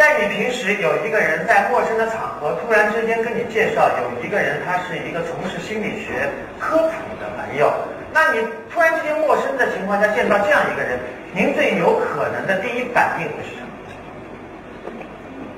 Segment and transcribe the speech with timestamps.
[0.00, 6.26] 在你平时有一个人在陌生的场合突然之间跟你介绍有一个人他是一个从事心理学
[6.58, 7.70] 科普的朋友，
[8.10, 8.40] 那你
[8.72, 10.98] 突然之间陌生的情况下见到这样一个人，
[11.34, 13.68] 您最有可能的第一反应会是什么？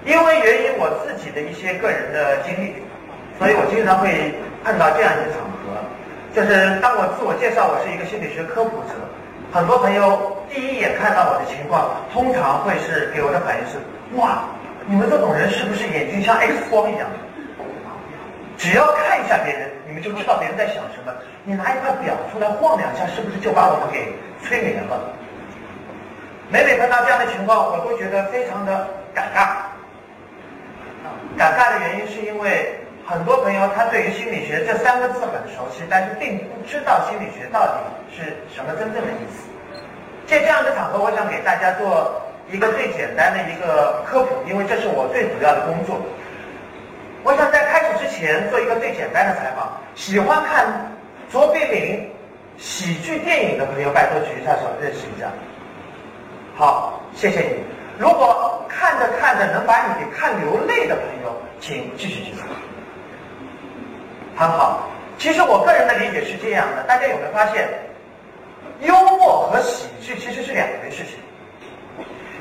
[0.05, 2.75] 因为源于我自己的一些个人的经历，
[3.39, 4.35] 所以我经常会
[4.65, 5.79] 碰到这样一个场合，
[6.35, 8.95] 就是当我自我介绍我是一个心理学科普者，
[9.53, 13.79] 很多朋友第一眼看到我的情况，通常会是给我的反应是：
[14.17, 14.45] 哇，
[14.87, 17.09] 你们这种人是不是眼睛像 X 光一样？
[18.59, 21.13] 只要看一下别人，你们就知道别人在想什么。
[21.45, 24.13] 你拿一块表出来晃两下，是不是就把我们给
[24.43, 25.01] 催眠了？
[26.49, 29.67] 每每碰到这样的情况，我都觉得非常的尴尬。
[31.37, 37.75] 尴尬的原因是因为很多朋友他对于心理学这三个字很熟悉，但是并不知道心理学到底
[38.15, 39.49] 是什么真正的意思。
[40.27, 46.01] 借这样的场合，我想给大家做一个最简单的一个科普，因为这是我最主要的工作。
[47.23, 49.73] 我想在开始之前做一个最简单的采访。
[49.95, 50.91] 喜欢看
[51.31, 52.11] 卓别林
[52.59, 55.29] 喜剧电影的朋友，拜托举一下手，认识一下。
[56.57, 57.57] 好，谢谢你。
[57.99, 62.43] 如果看着看着能把你给看流泪的朋友，请继续举手。
[64.35, 67.69] 很好，其实我个人的理解是这样的，大家有没有发现，
[68.81, 71.15] 幽默和喜剧其实是两回事情。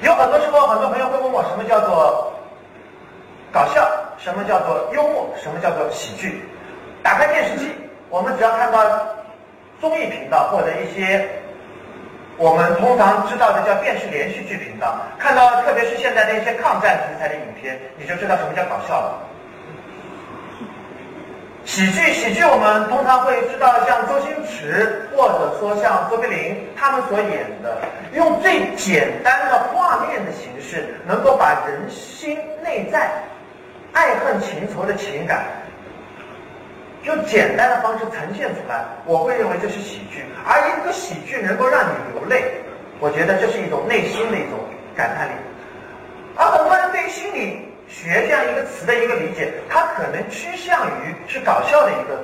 [0.02, 2.34] 有很多时候，很多朋友会问我，什么叫做
[3.52, 3.88] 搞笑？
[4.18, 5.30] 什么叫做幽默？
[5.42, 6.44] 什么叫做喜剧？
[7.04, 7.72] 打开电视机，
[8.10, 8.80] 我们只要看到
[9.80, 11.30] 综艺频道或者一些。
[12.38, 19.20] 我们通常知道的叫电视连续剧频道，看到特别是现在的一些抗战题材的影片，你就知道什么叫搞笑了。
[21.72, 27.77] 喜剧，喜剧我们通常会知道像周星驰或者说像卓别林他们所演的，
[28.11, 33.09] 用最简单的画面的形式，能够把人心内在
[33.94, 35.45] 爱恨情仇的情感。
[37.04, 40.26] 用简单的方式呈现出来，我会认为这是喜剧。
[40.45, 42.52] 而一个喜剧能够让你流泪，
[42.99, 44.60] 我觉得这是一种内心的一种
[44.93, 45.31] 感叹力。
[46.36, 52.24] 而很多人对心理学这样一个词的一个理解，它可能趋向于是搞笑的一个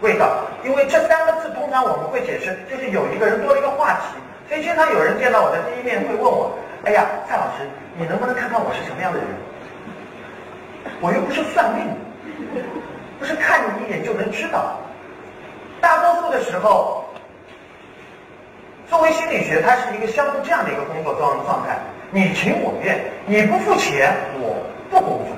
[0.00, 4.18] 味道，因为这三个字通常我们会解释，就是有一个人多了一个话题。
[4.48, 9.28] 所以经常有人见到我的第一面会问我：“哎呀，蔡老师，你能不能看看我是什么样的人？
[11.00, 11.84] 我又不是算命。”
[13.18, 14.78] 不是看你一眼就能知道，
[15.80, 17.04] 大多数的时候，
[18.90, 21.78] 作为心理学，它是一个相互这样的一个工作状状态，
[22.10, 24.56] 你情我愿，你不付钱，我
[24.94, 25.36] 不工作。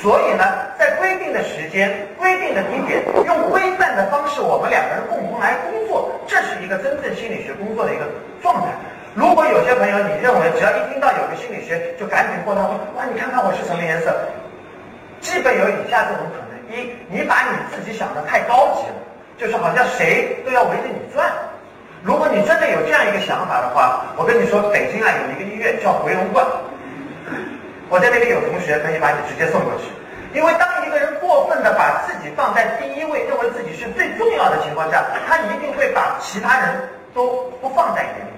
[0.00, 0.44] 所以呢，
[0.78, 8.08] 在规定的时间、规定的地点，用规范的方式，我们两个人共同来工作，这是一个真正心理学工作的一个
[8.40, 8.72] 状态。
[9.14, 14.16] 如果有些朋友你认为只要一听到有个心理学，就赶紧过来问，哇，你看看我是什么颜色，
[15.20, 16.50] 基本有以下这种可能。
[16.70, 18.94] 一，你把你自己想的太高级了，
[19.36, 21.28] 就是好像谁都要围着你转。
[22.02, 26.46] 如果你真的有这样一个想法的话，我跟你说，北京啊有一个医院叫回龙观，
[27.90, 29.90] 我在那边有同学可以把你直接送过去。
[30.32, 38.30] 因为当一个人过分的把自己放在第一位，认为自己是最重要的情况下，他一定会把其他人都不放在眼里。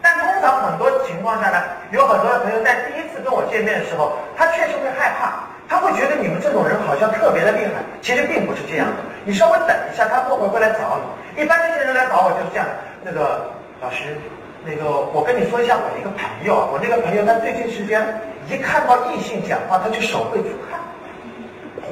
[0.00, 1.60] 但通常很多情况下呢，
[1.90, 5.42] 有很多的朋友在第一次跟我见面的时候，他确实会害怕。
[5.66, 9.02] 他会觉得你们这种人好像特别的厉害，其实并不是这样的。
[9.24, 11.42] 你稍微等一下，他过会会来找你。
[11.42, 12.72] 一般这些人来找我就是这样的。
[13.02, 13.50] 那个
[13.80, 14.14] 老师，
[14.64, 18.00] 那个我跟你说一下我一个朋友，我那个朋友他最近时间
[18.48, 20.80] 一看到异性讲话，他就手会出汗，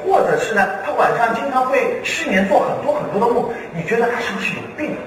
[0.01, 3.49] 或者是呢，他晚上经常会失眠，做很多很多的梦。
[3.73, 4.97] 你觉得他是不是有病？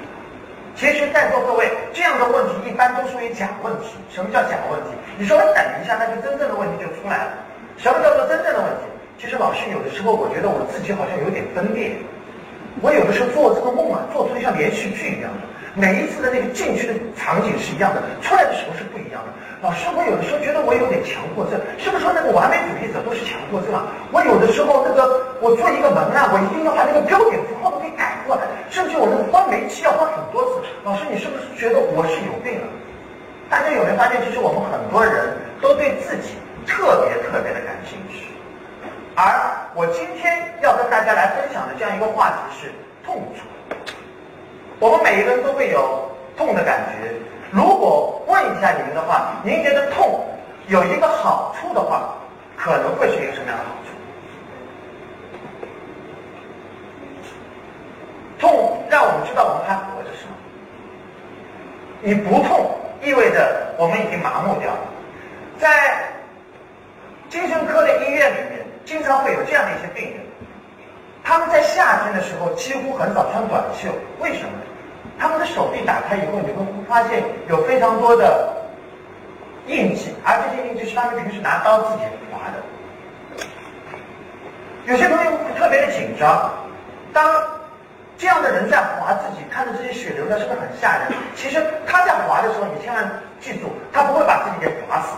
[0.76, 3.96] 其实，在座各位这样的问题一般都属于假问题。
[4.10, 4.90] 什么叫假问题？
[5.16, 7.32] 你稍微等一下，那就真正的问题就出来了。
[7.78, 8.84] 什么叫做真正的问题？
[9.18, 11.96] 其实老师有的时候，我觉得我自己好像有点分裂。
[12.82, 19.28] 我有的时候做这个梦啊，做出像连续剧一样的，每一次的那个进去的场景是一样的，出来的时候是不一样的。
[19.60, 23.92] 老师，我有的时候觉得我有点强迫症，是不是说那个完美主义者都是强迫症啊？
[24.10, 28.42] 我有的时候那个我做一个文案，我一定要把那个标点符号都给改过来，
[28.72, 30.64] 甚至我那个换煤气要换很多次。
[30.82, 32.66] 老师，你是不是觉得我是有病了？
[33.52, 36.40] 大家有没有发现，其实我们很多人都对自己。
[36.66, 38.26] 特别特别的感兴趣，
[39.14, 39.22] 而
[39.72, 42.72] 我今天要跟大家来分享的这样一个话题是
[43.06, 43.46] 痛楚。
[44.78, 47.10] 我们每一个人都会有痛的感觉。
[47.50, 50.24] 如果问一下你们的话，您觉得痛
[50.66, 52.14] 有一个好处的话，
[52.56, 53.92] 可能会是一个什么样的好处？
[58.38, 60.34] 痛让我们知道我们还活着，是吗？
[62.02, 62.70] 你不痛，
[63.02, 64.80] 意味着我们已经麻木掉了。
[65.58, 66.04] 在
[67.30, 70.25] 精神科的医院里面经常会有这样的一些病人，
[71.26, 73.90] 他们在夏天的时候几乎很少穿短袖，
[74.20, 74.50] 为什么？
[75.18, 78.54] 他们的手臂打开以后，你会发现有非常多的
[79.66, 82.62] 印记，而这些印记是他们平时拿刀自己划的。
[84.84, 86.48] 有些同学会特别的紧张，
[87.12, 87.28] 当
[88.16, 91.12] 这样的人在划自己，看着这些血流的是不是很吓人？
[91.34, 93.04] 其实他在划的时候，你千万
[93.40, 95.16] 记住，他不会把自己给划死，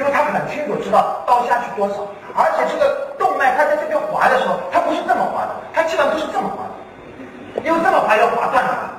[0.00, 1.96] 因为他很清楚知道刀下去多少，
[2.34, 8.90] 而且这个动脉他在这边划的时候，他不是这么划的，他基本上都是这么划的，因为这么划要划断了。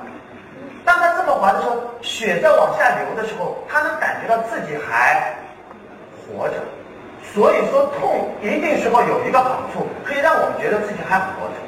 [0.84, 5.34] 当他这么滑的时候，血在往下流的时候，他能感觉到自己还
[6.22, 6.54] 活着。
[7.34, 11.58] 所以说，痛一定时候有一个好处，可以让我们觉得自己还活着。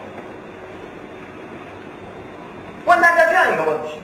[2.87, 4.01] 问大家这样一个问题：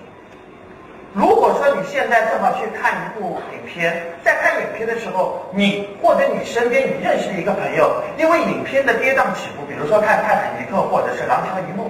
[1.80, 11.86] 你现在正好去看一部影片，在看影片的时候，你或者你身边你认识的一个朋友，因为影片的跌宕起伏，比如说看《泰坦尼克》或者是《廊桥遗梦》，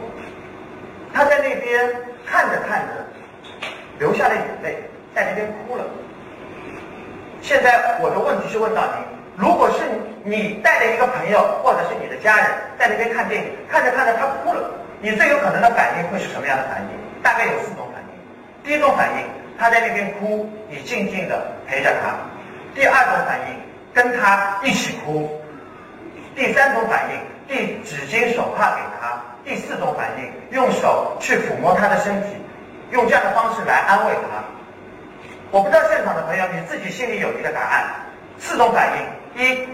[1.13, 1.91] 他在那边
[2.25, 2.95] 看着看着。
[3.99, 4.79] 流下了眼泪，
[5.15, 5.85] 在那边哭了。
[7.43, 9.05] 现在我的问题是问到您：
[9.37, 9.85] 如果是
[10.25, 12.47] 你带着一个朋友或者是你的家人
[12.79, 14.71] 在那边看电影，看着看着他哭了，
[15.03, 16.89] 你最有可能的反应会是什么样的反应？
[17.23, 18.09] 大概有四种反应。
[18.65, 19.21] 第一种反应，
[19.61, 22.15] 他在那边哭，你静静的陪着他；
[22.75, 23.57] 第二种反应，
[23.93, 25.29] 跟他一起哭；
[26.35, 32.29] 第三种反应，递纸巾手帕给他；第四种反应，用手去抚摸他的身体。
[32.91, 34.43] 用这样的方式来安慰他，
[35.51, 37.85] 我不知道现场的朋友你自己心里有一个答案。
[38.39, 38.89] 四种反
[39.37, 39.69] 应：一，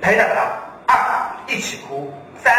[0.00, 0.96] 陪着他；二，
[1.46, 2.12] 一起哭；
[2.42, 2.52] 三，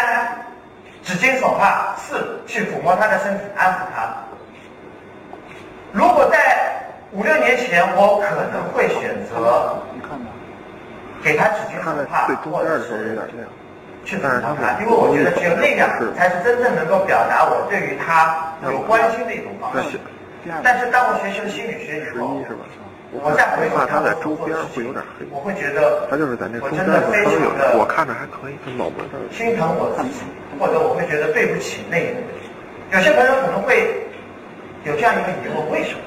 [1.02, 4.16] 纸巾手帕；四，去抚摸他的身体，安抚他。
[5.94, 6.36] 如果在
[7.12, 9.78] 五六年前，我可能会选择
[11.22, 13.16] 给他纸巾手帕，或者是。
[14.04, 19.96] 去抚摸他，因为我觉得只有那样才是真正能够表达我对于他有关心的一种方式。
[20.62, 22.36] 但是当我学习了心理学以后，
[23.16, 30.20] 我再回看他的周边会有点黑，我会觉得他就是在那中间的非常的，我看着还可以，脑门儿心疼我自己，
[30.60, 32.20] 或者我会觉得对不起那个人。
[32.92, 34.04] 有些朋友可能会
[34.84, 36.00] 有这样一个疑问：为什么？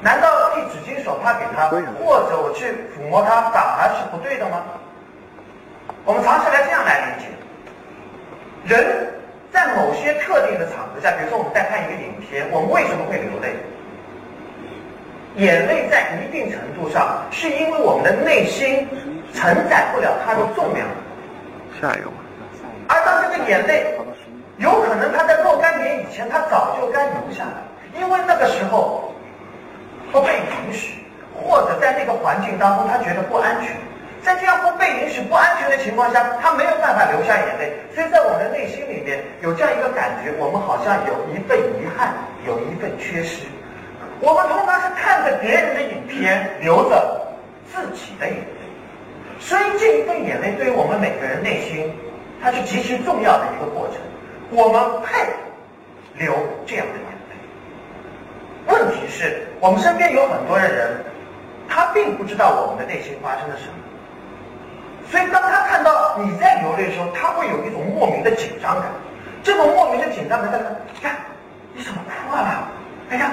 [0.00, 4.62] 难道递纸巾手帕给他，或者我去抚摸他，反而是不对的吗？
[6.04, 7.26] 我们尝试来这样来理解：
[8.64, 9.08] 人
[9.52, 13.56] 在某些特定的场合下，比如说我们在看一个影片，我们为什么会流泪？
[15.36, 18.88] 眼泪在一定程度上是因为我们的内心
[19.32, 20.86] 承载不了它的重量。
[21.80, 22.10] 下一个。
[22.88, 23.94] 而当这个眼泪
[24.56, 27.62] 有可能它在若干年以前，它早就该流下来，
[27.96, 29.14] 因为那个时候
[30.10, 31.04] 不被允许，
[31.34, 33.76] 或者在那个环境当中，他觉得不安全。
[34.20, 42.12] 在这样不被允许、不安全的情况下，他没有办法流下眼泪，所以在我们的内心里面有这样一个感觉：我们好像有一份遗憾，
[42.44, 43.46] 有一份缺失。
[44.20, 47.28] 我们通常是看着别人的影片，流着
[47.72, 48.66] 自己的眼泪，
[49.38, 51.94] 所以这一份眼泪对于我们每个人内心，
[52.42, 53.98] 它是极其重要的一个过程。
[54.50, 55.24] 我们配
[56.14, 56.34] 流
[56.66, 57.07] 这样的。
[58.68, 61.02] 问题是我们身边有很多的人，
[61.68, 63.72] 他并不知道我们的内心发生了什么。
[65.10, 68.90] 所以，当他看到你在流泪的时候，他会有一种莫名的紧张感。
[69.42, 71.16] 这种莫名的紧张感，在看，你看，
[71.74, 72.68] 你怎么哭了？
[73.10, 73.32] 哎呀，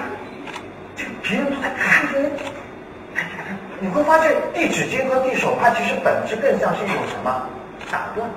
[0.96, 2.30] 这个别人都在看着你。
[3.14, 3.26] 看，
[3.82, 7.50] 你会发现递纸巾和递手帕其实本质更像是一种什么？
[7.92, 8.30] 打断。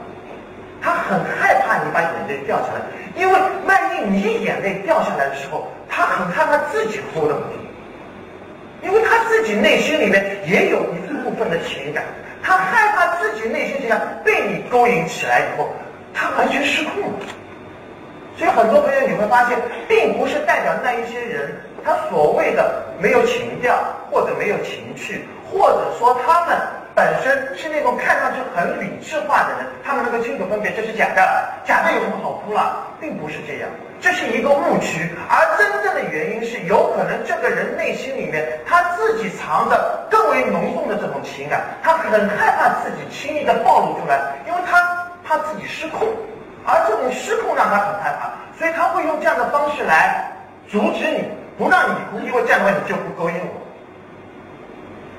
[0.81, 2.81] 他很害怕你把眼泪掉下来，
[3.15, 7.43] 因为万一你眼泪掉下来的时候，他很害怕自己 hold 不住，
[8.83, 12.05] 因为他自己内心里面也有一部分的情感。
[12.41, 15.71] 他害怕自己内心情感被你勾引起来以后，
[16.15, 17.19] 他完全失控了。
[18.37, 23.77] 所以很多朋友你会发现，并不是代表那一些人，他所谓的没有情调
[24.11, 26.57] 或者没有情趣，或者说他们
[26.95, 33.69] 本身是那种看上去很理智化的人，他们能够清楚分别这是假的，假的有什么好哭了，并不是这样。
[34.01, 46.07] 这是一个误区，而真正的原因是，有可能这个人内心里面他自己藏着更为浓重的这种情感，他很害怕自己轻易的暴露出来，因为他怕自己失控，
[46.65, 50.31] 而这种失控让他很害怕，所以他会用这样的方式来
[50.69, 51.25] 阻止你，
[51.59, 53.61] 不让你，因为这样的话你就不勾引我。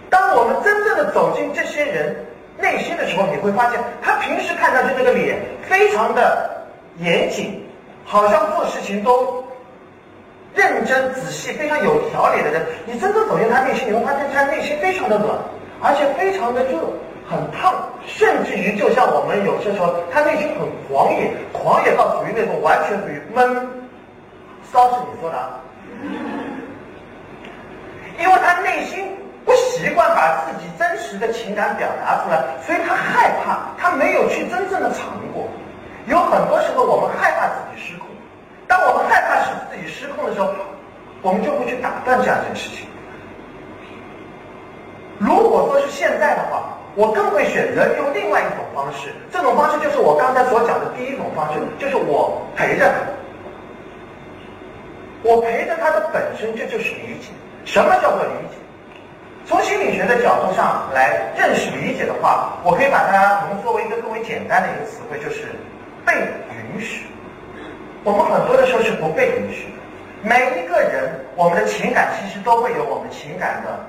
[0.10, 2.16] 当我们真正的走进这些人
[2.58, 6.50] 内心的时候，你会发现，他平时看上去那个脸非常的
[6.98, 7.69] 严谨。
[8.10, 9.44] 好像做事情都
[10.56, 15.38] 认真仔细、非常有条理的人，你真正走进他内心，你会发现他内心非常的暖，
[15.80, 16.80] 而且非常的热，
[17.30, 17.76] 很烫，
[18.08, 23.70] 甚至于就像我们有些时候，他内心很狂野，狂野到属于那种完全属于闷
[24.72, 25.62] 骚，是你说的啊？
[28.18, 35.48] 因为他内心不习惯把自己真实的情感表达出来，所以他害怕，他没有去真正的尝过。
[36.08, 38.08] 有很多时候，我们害怕自己失控。
[38.68, 40.48] 当我们害怕使自己失控的时候，
[41.22, 42.88] 我们就会去打断这样一件事情。
[45.18, 49.10] 如果说是现在的话，我更会选择用另外一种方式。
[49.30, 52.90] 这种方式就是我刚才所讲的第一种方式，就是我陪着。
[55.22, 57.28] 我陪着他的本身，这就是理解。
[57.66, 58.56] 什么叫做理解？
[59.46, 65.48] 从心理学的角度上来认识理解的话，我可以把它浓缩为一个更为简单的一个词汇，就是
[66.06, 67.08] 被允许。
[68.06, 69.79] 我们很多的时候是不被允许的。
[70.22, 73.80] 每一个人，我们的情感其实都会有我们情感的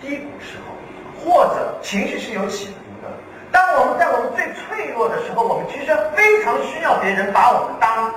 [0.00, 0.74] 低谷时候，
[1.22, 3.08] 或者情绪是有起伏的。
[3.52, 8.12] 当我们在我们最脆弱的时候，我们其实非常需要别人把我们当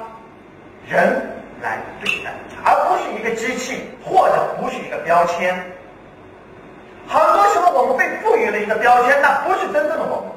[0.88, 1.22] 人
[1.62, 2.32] 来对待，
[2.66, 5.54] 而不是一个机器，或者不是一个标签。
[7.08, 10.32] 很多时候，我们被赋予了一个标签，那不是真正的我们。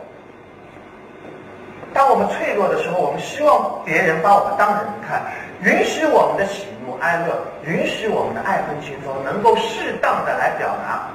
[1.95, 5.23] 当我们脆弱的时候，我们希望别人把我们当人看，
[5.63, 6.67] 允许我们的喜
[7.03, 11.11] 哀乐，允许我们的爱恨情仇，能够适当的来表达，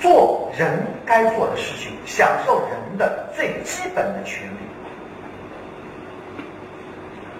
[0.00, 4.56] 做人该做的事情，享受人的最基本的权利。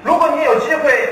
[0.04, 1.08] 如果你有机会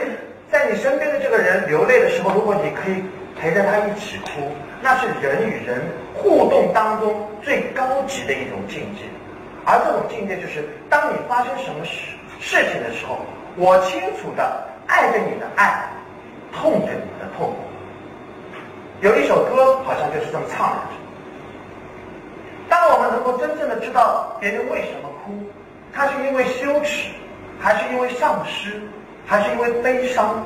[0.51, 3.03] 在你身边的这个人流泪的时候，如果你可以
[3.41, 5.81] 陪着他一起哭，那是人与人
[6.15, 9.05] 互动当中最高级的一种境界。
[9.65, 13.17] 而这种境界就是，当你发生什么事事情的时候，
[13.57, 15.83] 我清楚的爱着你的爱，
[16.53, 17.55] 痛着你的痛。
[19.01, 20.83] 有一首歌好像就是这么唱的。
[22.69, 25.33] 当我们能够真正的知道别人为什么哭，
[25.93, 27.11] 他是因为羞耻，
[27.59, 28.81] 还是因为丧失，
[29.27, 30.45] 还是因为悲伤？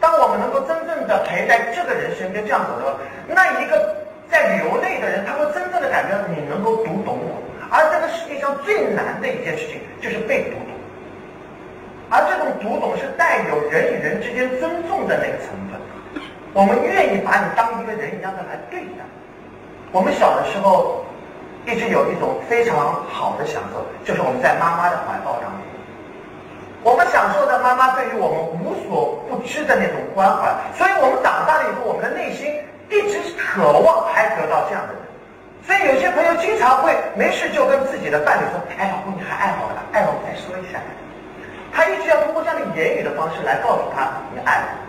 [0.00, 2.96] 当我们能够真正的陪在这个人身边这样走的，
[3.28, 3.96] 那一个
[4.28, 7.40] 在流泪的人，他会真正的感觉到你能够读懂我。
[7.70, 10.56] 而这个世界上最难的一件事情就是被读，
[12.14, 15.74] 而这种读懂是带有人与人之间尊重的那个成分。
[16.54, 19.02] 我们愿意把你当一个人一样的来对待。
[19.90, 21.04] 我们小的时候
[21.66, 25.58] 一直有一种非常好的享受，就是我们在妈妈的怀抱当中，
[26.84, 32.46] 我们享受着妈妈对于我们无所不知的那种关怀，所以我们长大了以后，我们的内心
[32.90, 35.02] 一直渴望还得到这样的人。
[35.66, 39.82] 所以有些朋友经常会没事就跟自己的伴侣说：“哎，老公你还爱我吧？
[39.90, 40.78] 爱我再说一下。”
[41.74, 44.84] 他一直要通过这样的言语的方式来告诉他你爱我。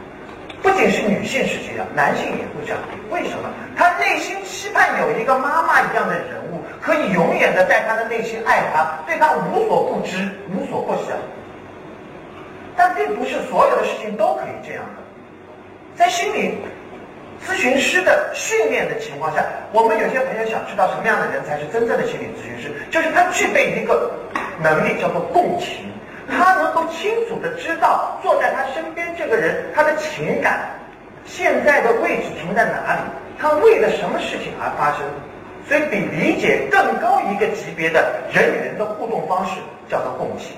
[0.61, 2.79] 不仅是女性是这样，男性也会这样。
[3.09, 3.49] 为什么？
[3.75, 11.11] 他内心期盼有一个妈妈一样的人物，可以永远的在他的内心爱他，对他无所不知、无所不晓。
[12.75, 15.01] 但并不是所有的事情都可以这样的，
[15.95, 16.57] 在心理。
[17.45, 24.09] 咨询师的训练的情况下，我们有些朋友想知道什么样的人才是真正的心理咨询师，就是他具备一个
[24.63, 25.91] 能力，叫做共情，
[26.27, 30.69] 他能够清楚的知道坐在他身边这个人他的情感
[31.25, 33.01] 现在的位置停在哪里，
[33.39, 35.01] 他为了什么事情而发生，
[35.67, 39.53] 所以比理解更高一个级别的人与人的互动方式
[39.89, 40.55] 叫做共情。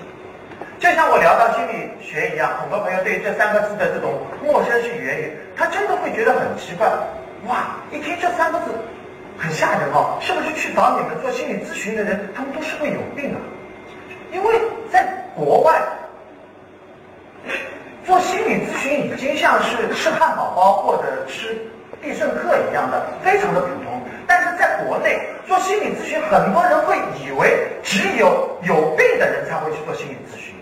[0.80, 4.14] 就像我聊到心理学一样，很多朋友对于这三个字的这种
[4.46, 6.88] 陌生式语言，他真的会觉得很奇怪。
[7.48, 8.66] 哇，一听这三个字，
[9.38, 13.40] 很吓人哦，是不是去找你们做心理咨询的人，他们都是会有病的？
[14.32, 14.60] 因为
[14.92, 15.82] 在国外，
[18.06, 21.56] 做心理咨询已经像是吃汉堡包或者吃
[22.02, 24.02] 必胜客一样的，非常的普通。
[24.26, 30.56] 但是在国内做心理咨询，很多人会以为只有有病的人才会去做心理咨询。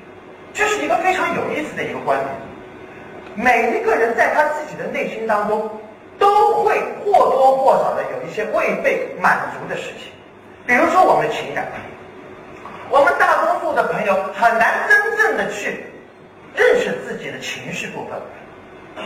[0.53, 2.29] 这是一个非常有意思的一个观点。
[3.35, 5.69] 每一个人在他自己的内心当中，
[6.19, 10.11] 都会或多或少的有一些未被满足的事情。
[10.67, 11.65] 比如说我们的情感，
[12.89, 15.85] 我们大多数的朋友很难真正的去
[16.53, 18.19] 认识自己的情绪部分。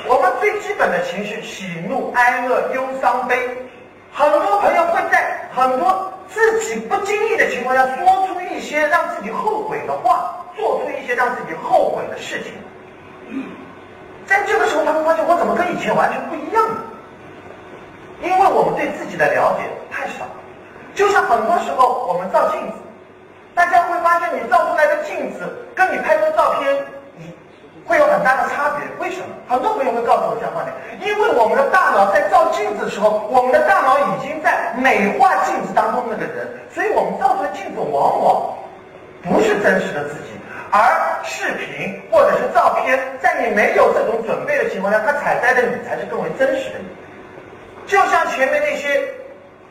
[0.08, 3.36] 我们最基本的情绪，喜怒哀乐忧伤悲，
[4.12, 10.36] 很多朋友会在很多自己不经意的情况下，说出一些让自己后悔的话。
[10.58, 12.52] 做出一些让自己后悔的事情，
[14.26, 16.76] 在这个时候，他们发现我怎么跟以前完全不一样了？
[18.22, 20.28] 因为我们对自己的了解太少。
[20.94, 22.76] 就像很多时候我们照镜子，
[23.56, 26.76] 大家会发现你照出来的镜子跟你拍的照片，
[27.90, 28.86] 会有很大的差别。
[29.04, 29.26] 为什么？
[29.50, 38.54] 很多朋友会告诉我这样观点，因为我们的大脑在照镜子的时候，我们的大脑已经在美化镜子当中那个人，所以我们照出来镜子往往
[39.24, 40.38] 不是真实的自己。
[40.72, 40.80] 而
[41.24, 46.86] 视频或者是照片，在你没有这种准备的情况下，它采摘的你才是更为真实的你。
[47.88, 49.02] 就像前面那些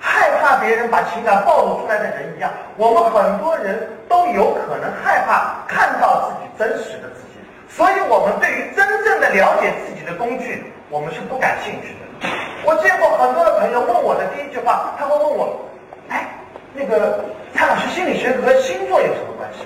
[0.01, 7.28] 害怕别人把情感暴露出来的人一样，我们很多人都有可能害怕看到自己真实的自己，
[7.69, 12.29] 所以我们对于真正的了解自己的工具，我们是不感兴趣的。
[12.65, 15.61] 我见过很多的朋友问我的第一句话，他会问我
[16.09, 16.27] ：“哎，
[16.75, 19.61] 那个蔡老师，心理学和星座有什么关系？”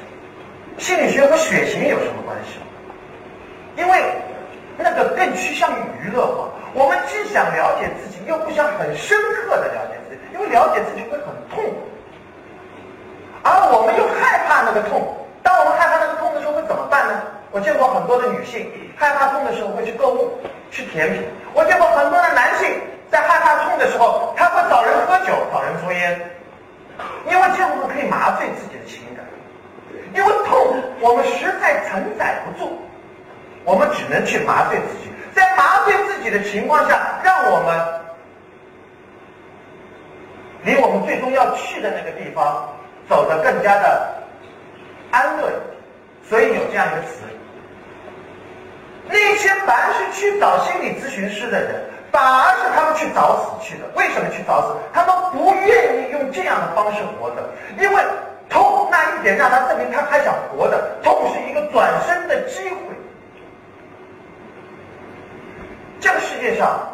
[0.78, 2.58] 心理学和血型有什么关系？
[3.76, 4.02] 因为
[4.76, 6.48] 那个更趋向于娱乐化。
[6.74, 9.16] 我们既想了解自己，又不想很深
[9.46, 11.64] 刻的了解自己，因为了解自己会很痛，
[13.42, 15.16] 而我们又害怕那个痛。
[15.42, 17.22] 当我们害怕那个痛的时候，会怎么办呢？
[17.52, 18.66] 我见过很多的女性
[18.96, 20.38] 害怕痛的时候会去购物、
[20.70, 21.22] 吃甜品。
[21.52, 22.66] 我见过很多的男性
[23.10, 26.18] 在害怕痛的时候，他会找人喝酒、找人抽烟，
[27.30, 29.24] 因为这样子可以麻醉自己的情感。
[30.14, 32.72] 因为痛，我们实在承载不住，
[33.64, 35.10] 我们只能去麻醉自己。
[35.34, 38.00] 在麻醉自己的情况下，让我们
[40.64, 42.68] 离我们最终要去的那个地方
[43.08, 44.08] 走得更加的
[45.10, 45.52] 安乐。
[46.28, 47.24] 所以有这样一个词：
[49.12, 53.84] 那些凡是去找心理咨询师的人，反而是他们去找死去的。
[53.94, 54.74] 为什么去找死？
[54.92, 58.02] 他们不愿意用这样的方式活着，因为。
[58.48, 62.76] 痛那一点让他证明他还想活着，痛是一个转身的机会。
[65.98, 66.86] 这个世界上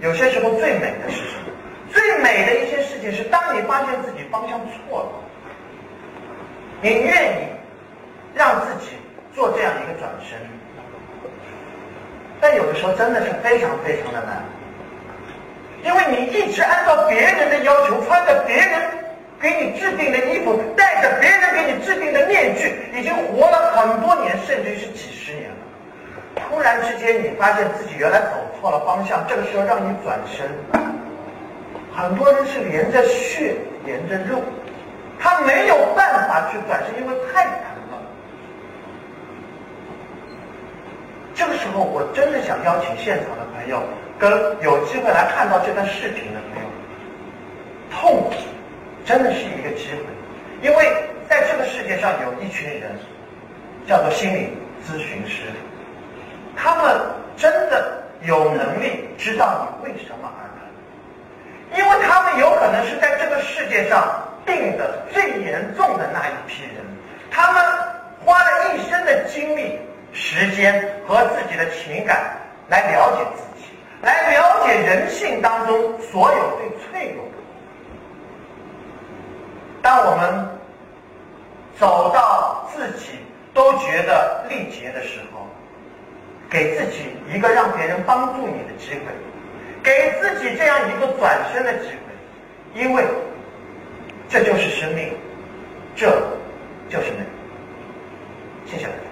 [0.00, 1.50] 有些时候最美的是什么？
[1.90, 5.12] 最美的一些事情是当你发现自己方向错了，
[6.82, 7.46] 你愿意
[8.34, 8.90] 让自己
[9.34, 10.38] 做这样一个转身。
[12.42, 14.42] 但有的时候真的是非常非常的难，
[15.84, 18.82] 因为你一直按照别人的要求穿着别人。
[19.40, 25.56] 给你制定的衣服，戴着别人给你制定的面具，已经活了很多年，甚至于是几十年了。
[26.36, 30.48] 突然之间，你发现自己原来走错了方向，这个时候让你转身，
[31.92, 34.40] 很多人是连着血连着肉，
[35.18, 37.98] 他没有办法去转身，因为太难疼了。
[41.34, 43.82] 这个我真的想邀请现场的朋友，
[44.18, 44.30] 跟
[44.60, 46.68] 有机会来看到这段视频的朋友，
[47.90, 48.34] 痛苦。
[49.04, 50.04] 真的是一个机会，
[50.62, 50.92] 因为
[51.28, 52.92] 在这个世界上有一群人，
[53.84, 54.56] 叫做心理
[54.86, 55.42] 咨询师，
[56.56, 57.00] 他们
[57.36, 66.76] 真的有能力知道你为什么而来，因为他们有可能是在这个世界上病的最严重的那一批人，
[67.28, 67.64] 他们
[68.24, 68.61] 花了、
[70.42, 72.36] 时间和自己的情感
[72.68, 73.68] 来了解自己，
[74.02, 77.32] 来了解人性当中所有最脆弱的。
[79.80, 80.48] 当我们
[81.78, 83.20] 走到自己
[83.54, 85.46] 都觉得力竭的时候，
[86.50, 89.06] 给自己一个让别人帮助你的机会，
[89.80, 93.04] 给自己这样一个转身的机会，因为
[94.28, 95.12] 这就是生命，
[95.94, 96.10] 这
[96.88, 97.18] 就是美。
[98.66, 99.11] 谢谢大家。